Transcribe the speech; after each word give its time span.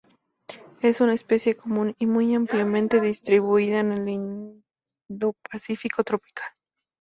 Es 0.81 0.99
una 0.99 1.13
especie 1.13 1.55
común 1.55 1.93
y 1.99 2.07
muy 2.07 2.33
ampliamente 2.33 2.99
distribuida 2.99 3.81
en 3.81 3.91
el 3.91 4.09
Indo-Pacífico 5.07 6.03
tropical. 6.03 6.47